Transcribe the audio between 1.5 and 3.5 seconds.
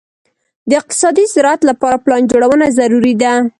لپاره پلان جوړونه ضروري ده.